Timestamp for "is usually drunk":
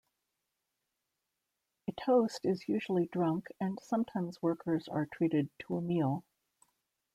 2.43-3.49